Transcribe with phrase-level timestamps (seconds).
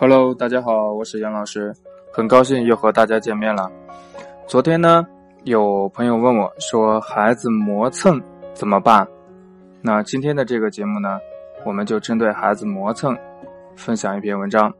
[0.00, 1.74] Hello，大家好，我是杨老师，
[2.12, 3.68] 很高兴又和大家见面了。
[4.46, 5.04] 昨天呢，
[5.42, 8.22] 有朋友问我说，孩子磨蹭
[8.54, 9.04] 怎么办？
[9.82, 11.18] 那今天的这个节目呢，
[11.64, 13.18] 我们就针对孩子磨蹭，
[13.74, 14.72] 分享一篇文章。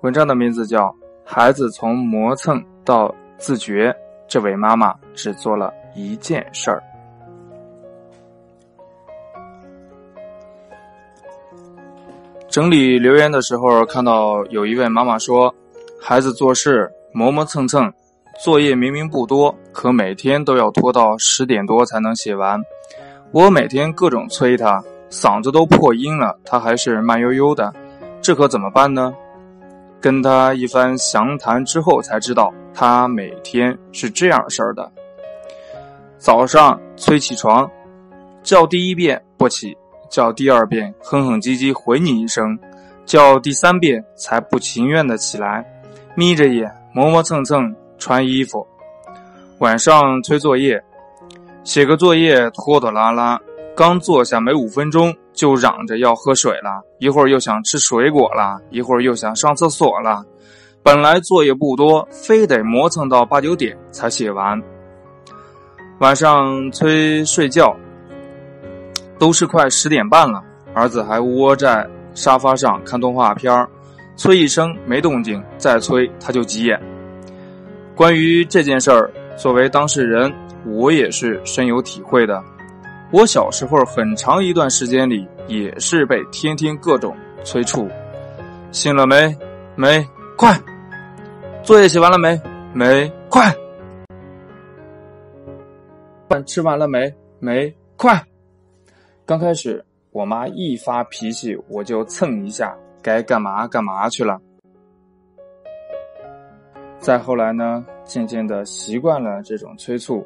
[0.00, 0.88] 文章的名字叫
[1.24, 3.92] 《孩子从磨蹭到自觉》，
[4.26, 6.82] 这位妈妈只做了一件事儿。
[12.54, 15.52] 整理留言的时候，看到有一位妈妈说
[16.00, 17.92] ：“孩子做事磨磨蹭蹭，
[18.44, 22.62] 作业明明不多，可每天都要拖到十点多才能写完。
[23.32, 27.74] 我每天各种催他，嗓子都破音了，他还是慢悠悠的，
[28.22, 29.12] 这可怎么办呢？”
[30.00, 34.88] 跟他一番详谈之后，才知道他每天是这样事儿的：
[36.18, 37.68] 早上催起床，
[38.44, 39.76] 叫第一遍不起。
[40.08, 42.56] 叫第二遍，哼哼唧唧回你一声；
[43.04, 45.64] 叫第三遍，才不情愿的起来，
[46.14, 48.66] 眯着眼磨磨蹭蹭穿衣服。
[49.58, 50.82] 晚上催作业，
[51.64, 53.40] 写个作业拖拖拉拉，
[53.76, 60.24] 刚坐下没五分钟就嚷着要喝水了，一会儿又想吃水果了，一会儿又想上厕所了。
[60.82, 64.60] 本来作业不多，非得磨蹭到八九点才写完。
[66.00, 67.74] 晚上催睡觉。
[69.18, 70.42] 都是快十点半了，
[70.74, 73.68] 儿子还窝在沙发上看动画片儿，
[74.16, 76.80] 催一声没动静，再催他就急眼。
[77.94, 80.32] 关于这件事儿，作为当事人，
[80.66, 82.42] 我也是深有体会的。
[83.12, 87.88] 我小时候很长一段时间里也是被天天各种催促，
[88.72, 89.36] 醒了没？
[89.76, 90.04] 没，
[90.36, 90.58] 快！
[91.62, 92.40] 作业写完了没？
[92.72, 93.54] 没，快！
[96.28, 97.14] 饭吃完了没？
[97.38, 98.20] 没，快！
[99.26, 99.82] 刚开始，
[100.12, 104.38] 我妈一发脾气，我就蹭一下，该干嘛干嘛去了。
[106.98, 110.22] 再后来呢，渐渐的习惯了这种催促，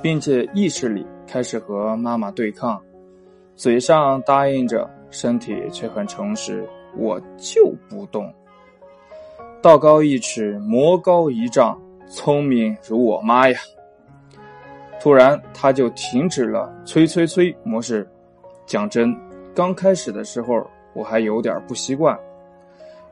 [0.00, 2.80] 并且意识里开始和妈妈对抗，
[3.56, 6.64] 嘴上答应着，身体却很诚实，
[6.96, 8.32] 我就不动。
[9.60, 11.76] 道高一尺，魔高一丈，
[12.06, 13.58] 聪明如我妈呀！
[15.00, 18.08] 突然，他就停止了催催催模式。
[18.66, 19.14] 讲真，
[19.54, 22.18] 刚开始的时候我还有点不习惯。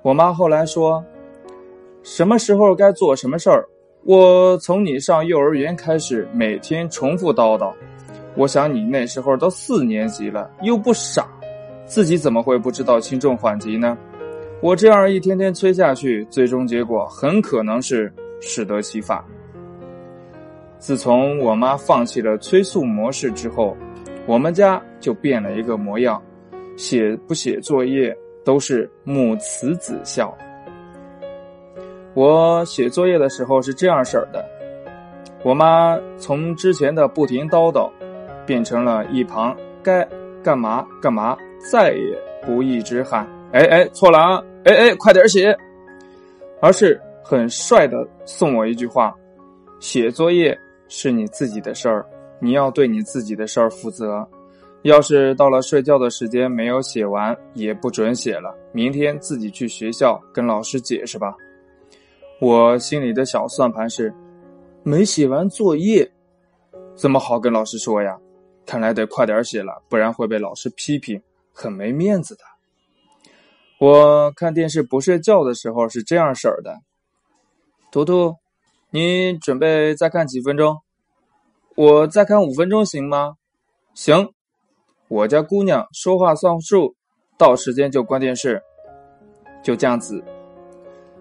[0.03, 1.05] 我妈后来说
[2.03, 3.69] ：“什么时候该做什么事儿，
[4.05, 7.73] 我从你上幼儿园开始每天重复叨叨。
[8.37, 11.27] 我想你那时候都四年级了，又不傻，
[11.85, 13.99] 自己怎么会不知道轻重缓急呢？
[14.63, 19.23] 我这样一天天催下去，最终结果很可能是适得其反。”
[20.79, 23.77] 自从我妈放弃了催促模式之后，
[24.31, 26.23] 我们家就变了一个模样，
[26.77, 30.33] 写不写作业都是母慈子孝。
[32.15, 34.49] 我写作业的时候是这样式儿的，
[35.43, 37.91] 我妈从之前的不停叨叨，
[38.47, 40.09] 变成了一旁该
[40.45, 41.37] 干嘛干嘛，
[41.69, 42.17] 再也
[42.47, 45.53] 不一直喊“哎哎错了啊，哎哎快点写”，
[46.63, 49.13] 而是很帅的送我一句话
[49.81, 50.57] ：“写作业。”
[50.93, 52.05] 是你自己的事儿，
[52.41, 54.27] 你要对你自己的事儿负责。
[54.83, 58.57] 要是到了睡觉的时间没有写完，也不准写了。
[58.73, 61.35] 明天自己去学校跟老师解释吧。
[62.41, 64.15] 我心里的小算盘是，
[64.83, 66.11] 没写完作业，
[66.95, 68.19] 怎么好跟老师说呀？
[68.65, 71.21] 看来得快点写了，不然会被老师批评，
[71.53, 72.41] 很没面子的。
[73.79, 76.79] 我看电视不睡觉的时候是这样式儿的，
[77.93, 78.37] 图图。
[78.91, 80.79] 你准备再看几分钟？
[81.81, 83.37] 我再看五分钟行吗？
[83.95, 84.29] 行，
[85.09, 86.95] 我家姑娘说话算数，
[87.39, 88.63] 到时间就关电视。
[89.63, 90.23] 就这样子，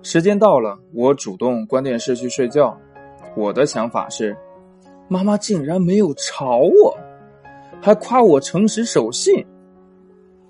[0.04, 2.78] 时间到了，我主动关电视去睡觉。
[3.38, 4.36] 我的想法是，
[5.08, 6.98] 妈妈竟然没有吵我，
[7.82, 9.42] 还夸我诚实守信，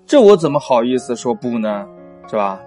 [0.06, 1.86] 这我怎么好意思说不呢？
[2.28, 2.60] 是吧？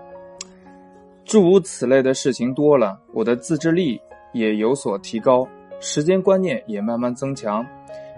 [1.25, 3.99] 诸如此类的事情多了，我的自制力。
[4.31, 5.47] 也有所提高，
[5.85, 7.63] 时间观念也慢慢增强，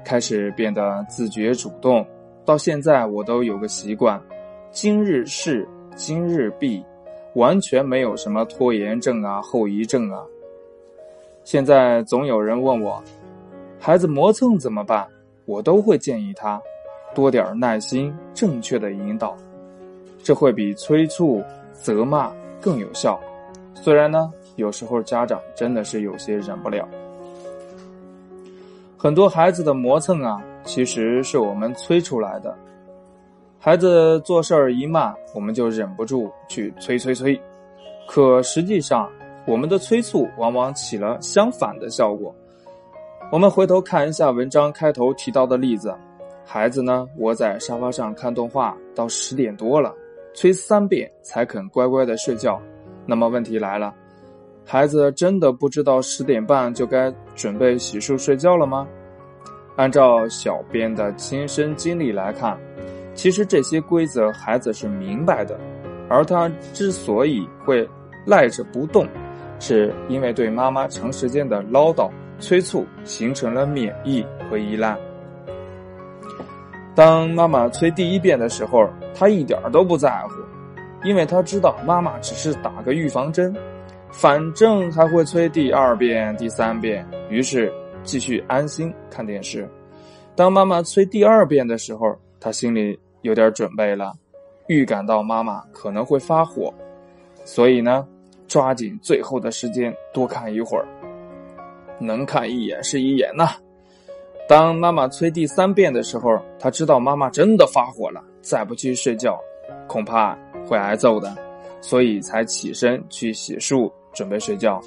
[0.06, 2.06] 开始变得自觉主动。
[2.46, 4.22] 到现在，我都有个习惯：
[4.70, 6.86] 今日事今日毕，
[7.34, 10.24] 完全没有什么拖延症啊、后遗症啊。
[11.44, 13.04] 现在总有人问我，
[13.80, 15.08] 孩子磨蹭怎么办？
[15.46, 16.62] 我都会建议他
[17.16, 19.36] 多点耐心，正确的引导，
[20.22, 22.32] 这会比催促、责骂
[22.62, 23.20] 更有效。
[23.74, 24.32] 虽然呢。
[24.56, 26.88] 有时候家长真的是有些忍不了，
[29.06, 32.58] 很多孩子的磨蹭啊，其实是我们催出来的。
[33.60, 37.40] 孩子做事儿一慢，我们就忍不住去催催催，
[38.08, 39.08] 可实际上，
[39.46, 42.34] 我们的催促往往起了相反的效果。
[43.32, 45.94] 我们回头看一下文章开头提到的例子：
[46.44, 49.94] 孩子呢窝在沙发上看动画到十点多了，
[50.34, 52.60] 催三遍才肯乖乖的睡觉。
[53.06, 53.94] 那么问题来了，
[54.66, 58.88] 孩子真的不知道十点半就该准备洗漱睡觉了吗？
[59.76, 62.58] 按照小编的亲身经历来看，
[63.14, 65.58] 其实这些规则孩子是明白的，
[66.10, 67.88] 而他之所以会
[68.26, 69.08] 赖着不动，
[69.60, 72.10] 是因为对妈妈长时间的唠叨。
[72.38, 74.98] 催促形成了免疫和依赖。
[76.94, 80.34] 当妈妈催第一遍的时候，他一点都不在乎，
[81.08, 83.56] 因为他知道妈妈只是打个预防针，
[84.18, 87.72] 反正还会催第二遍、第三遍，于是
[88.02, 89.70] 继续安心看电视。
[90.36, 94.14] 当妈妈催第二遍的时候，他心里有点准备了，
[94.68, 96.74] 预感到妈妈可能会发火，
[97.44, 98.08] 所以呢，
[98.48, 100.88] 抓紧最后的时间多看一会儿。
[102.00, 103.50] 能看一眼是一眼呐。
[104.48, 109.38] 当妈妈催第三遍的时候，他知道妈妈真的发火了，再不去睡觉，
[109.88, 111.36] 恐怕会挨揍的，
[111.82, 114.82] 所以才起身去洗漱，准备睡觉。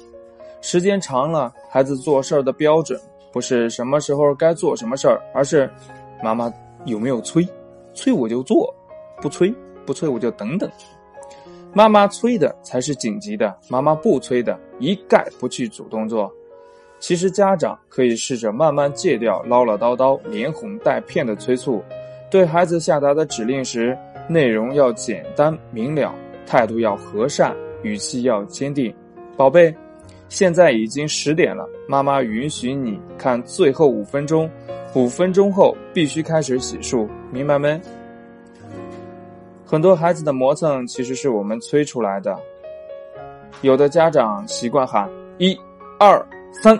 [0.61, 2.99] 时间长了，孩子做事儿的标准
[3.31, 5.69] 不是什么时候该做什么事儿，而是
[6.21, 6.51] 妈妈
[6.83, 7.47] 有没有催，
[7.93, 8.73] 催我就做，
[9.21, 9.53] 不催
[9.85, 10.69] 不催我就等等。
[11.71, 16.29] 妈妈催的才是紧急的，妈妈不催的，一概不去主动做。
[16.99, 21.81] 其实家长可以试着慢慢戒掉唠唠叨叨、连哄带骗的催促，
[22.29, 23.97] 对孩子下达的指令时，
[24.27, 26.13] 内容要简单明了，
[26.45, 28.93] 态度要和善，语气要坚定。
[29.39, 29.73] 宝贝，
[30.27, 34.51] 现在已经十点了，妈妈允许你看最后五分钟，
[34.93, 37.79] 五分钟后必须开始洗漱，明白没？
[39.65, 42.37] 很多孩子的磨蹭其实是我们催出来的，
[43.61, 45.57] 有的家长习惯喊一、
[45.97, 46.21] 二、
[46.51, 46.77] 三。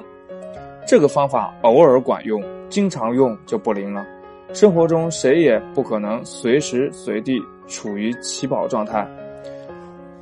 [0.85, 4.05] 这个方法偶尔管用，经常用就不灵了。
[4.51, 9.07] 生活中谁也不可能随时随地处于起跑状态，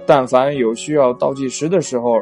[0.08, 2.14] 但凡有需要倒计时的时候，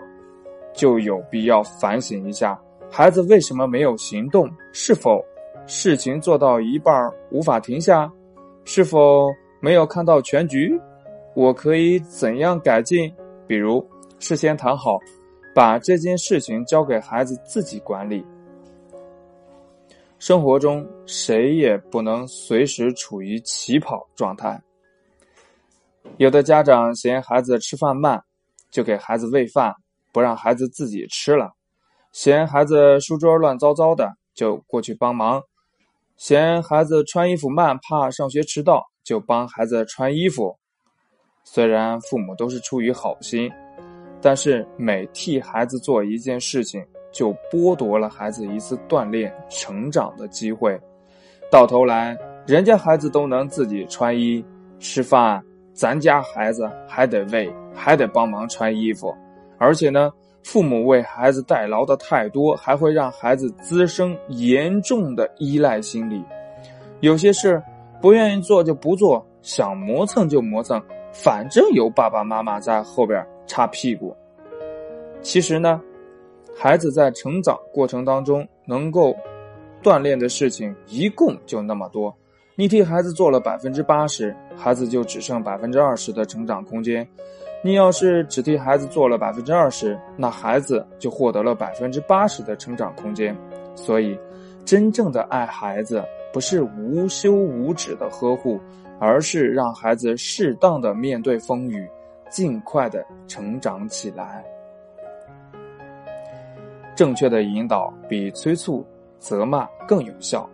[0.74, 2.60] 就有必要反省一下：
[2.92, 4.50] 孩子为什么没有行动？
[4.74, 5.24] 是否
[5.68, 6.94] 事情做到一半
[7.30, 8.12] 无法停下？
[8.64, 9.28] 是否
[9.62, 10.78] 没有看到全局？
[11.36, 13.14] 我可以怎样改进？
[13.46, 14.98] 比如事先谈好，
[15.54, 18.26] 把这件事情交给孩子自己管理。
[20.18, 24.60] 生活中，谁也不能随时处于起跑状态。
[26.18, 28.24] 有的家长嫌孩子吃饭慢，
[28.72, 29.74] 就给孩子喂饭，
[30.12, 31.48] 不让孩子自己吃了；
[32.12, 35.42] 嫌孩子书桌乱糟糟的，就过去帮忙；
[36.18, 40.58] 嫌孩子穿衣服慢，怕上学迟到，就帮孩子穿衣服。
[41.44, 43.52] 虽然父母都是出于好心，
[44.22, 46.86] 但是每替孩子做一件事情。
[47.16, 50.78] 就剥夺了孩子一次锻炼成长的机会，
[51.50, 54.44] 到头来，人家孩子都能自己穿衣
[54.82, 55.42] 吃饭，
[55.76, 59.14] 咱家孩子还得喂，还得帮忙穿衣服，
[59.58, 60.12] 而且呢，
[60.42, 66.24] 父母为孩子代劳的太多，还会让孩子滋生严重的依赖心理。
[67.02, 67.62] 有些事
[68.02, 70.82] 不愿意做就不做，想磨蹭就磨蹭，
[71.12, 74.16] 反正有爸爸妈妈在后边擦屁股。
[75.22, 75.82] 其实呢。
[76.58, 79.14] 孩子在成长过程当中能够
[79.84, 82.16] 锻炼的事情一共就那么多，
[82.58, 87.06] 你替孩子做了百分之八十，孩子就只剩百分之二十的成长空间。
[87.62, 93.36] 你要是只替孩子做了百分之二十，那孩子就获得了百分之八十的成长空间。
[93.76, 94.18] 所以，
[94.64, 98.58] 真正的爱孩子不是无休无止的呵护，
[99.00, 101.86] 而是让孩子适当的面对风雨，
[102.30, 104.42] 尽快的成长起来。
[106.96, 108.86] 正确的引导比催促、
[109.20, 110.50] 责骂更有效。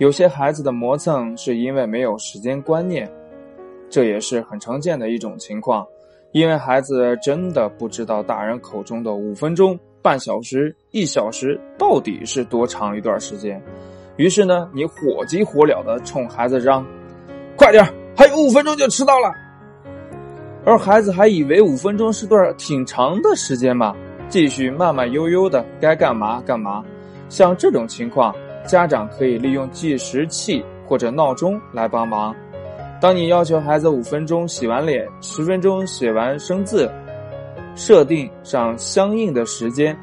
[0.00, 3.06] 有些孩子的磨蹭是因为没有时间观念，
[3.90, 5.86] 这也是很常见的一种情况。
[6.32, 13.62] 因为孩子真的不知道大人口中的五分钟、半小时、一小时到底是多长一段时间，
[14.16, 16.82] 于是呢，你火急火燎的冲孩子嚷
[17.54, 17.84] ：“快点，
[18.16, 19.30] 还有五分钟就迟到了。”
[20.64, 23.94] 而孩子还以为五分钟是段挺长的时间嘛。
[24.30, 26.82] 继续慢慢悠悠的该干嘛干嘛，
[27.28, 28.34] 像这种情况，
[28.66, 32.34] 家长可以利用计时器或者闹钟来帮忙。
[33.00, 36.90] 当你要求孩子五分钟洗完脸，十分钟写完生字，
[37.74, 39.96] 设定上相应的时间，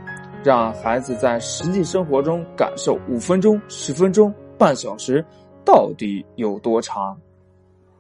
[0.43, 5.23] 让孩子在实际生活中感受五分钟、十分钟、半小时
[5.63, 7.17] 到底有多长。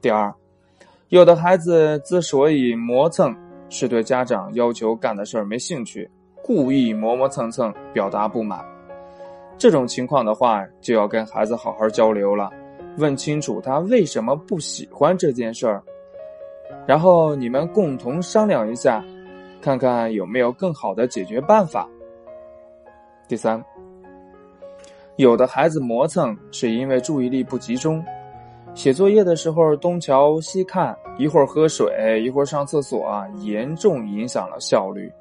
[0.01, 0.33] 第二，
[1.09, 3.35] 有的孩子之所以磨蹭。
[3.69, 6.09] 是对家长要求干的事儿没兴趣，
[6.41, 8.63] 故意磨磨蹭蹭表达不满。
[9.57, 12.51] 这种情况的话，就要跟孩子好好交流了，
[12.97, 15.81] 问清楚他为什么不喜欢这件事儿，
[16.85, 19.03] 然后你们共同商量一下，
[19.59, 21.89] 看看有没有更好的解决办法。
[23.27, 23.63] 第三，
[25.15, 28.03] 有的孩子磨蹭是因为注意力不集中。
[28.75, 35.11] 写作业的时候东瞧西看，一会儿喝水，一会儿上厕所，严重影响了效率。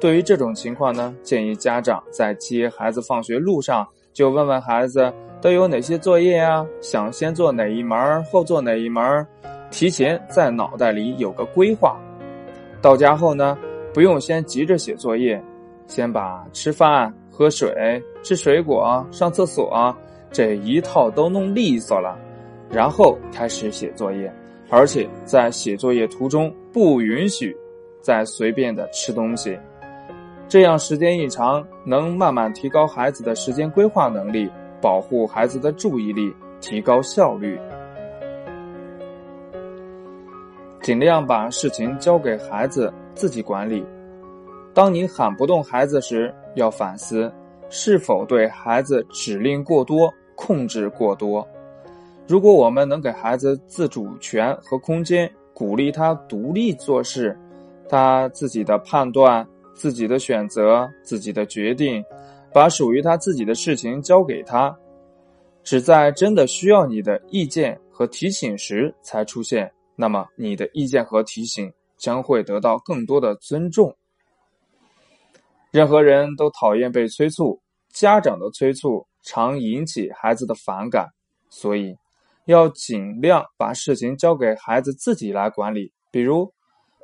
[0.00, 9.26] 对于这种情况呢，建议家长在接孩子放学路上就问问孩子都有哪些作业啊，想先做哪一门，后做哪一门，
[9.70, 11.96] 提前在脑袋里有个规划。
[12.82, 13.56] 到家后呢，
[13.94, 15.42] 不用先急着写作业，
[15.86, 19.94] 先把吃饭、喝水、吃水果、上厕所
[20.30, 22.18] 这一套都弄利索了。
[22.70, 24.32] 然后开始写作业，
[24.68, 27.56] 而且在写作业途中不允许
[28.00, 29.56] 再随便的吃东西，
[30.46, 34.48] 这样时间一长，能慢慢提高孩子的时间规划能力，
[34.80, 37.58] 保护孩子的注意力，提高效率。
[40.82, 43.84] 尽量把事情交给孩子自己管理。
[44.74, 47.32] 当你喊不动孩子时，要反思
[47.70, 51.46] 是否对孩子指令过多、控制过多。
[52.28, 57.36] 如果我们能给孩子自主权和空间，鼓励他独立做事，
[57.88, 62.02] 他自己的判断、自己的选择、自己的决定，
[62.52, 64.74] 把属于他自己的事情交给他，
[65.62, 73.94] 只在真的需要你的意见和提醒时才出现，那么你的意见和提醒将会得到更多的尊重。
[75.70, 77.60] 任何人都讨厌被催促，
[77.92, 81.08] 家长的催促常引起孩子的反感，
[81.50, 81.96] 所以。
[82.46, 86.52] 要尽量把事情交给孩子自己来管理，比如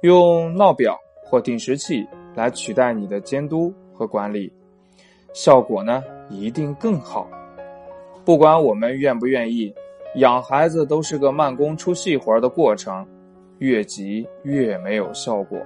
[0.02, 4.52] 用闹表或定时器来取代你的监督和管理，
[5.32, 7.28] 效果呢一定更好。
[8.24, 9.72] 不管我们愿不愿意，
[10.16, 13.06] 养孩子都是个慢工出细活的过程，
[13.58, 15.58] 越急越没有效果。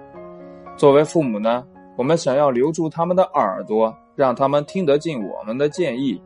[0.76, 1.64] 作为父母呢，
[1.96, 6.20] 我们想要留住他们的耳朵，让他们听得进我们的建议，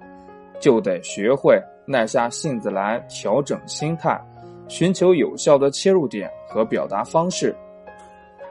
[0.61, 1.61] 就得学会。
[1.91, 4.21] 耐下性子来调整心态，
[4.69, 7.57] 寻求有效的切入点和表达方式。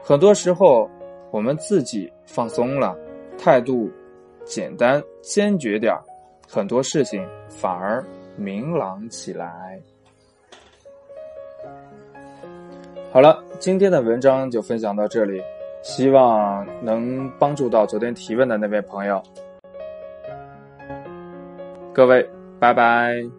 [0.02, 0.90] 很多时候，
[1.30, 2.96] 我们自己放松了，
[3.38, 3.90] 态度
[4.44, 5.94] 简单坚决点
[6.48, 8.04] 很多事情反而
[8.36, 9.80] 明朗起来。
[13.12, 15.42] 好了，今天的文章就分享到这里，
[15.82, 19.22] 希望能帮助到昨天提问的那位朋友。
[21.92, 22.28] 各位。
[22.60, 23.37] 拜拜。